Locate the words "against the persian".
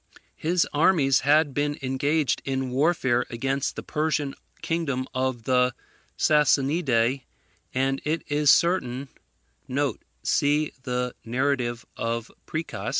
3.29-4.33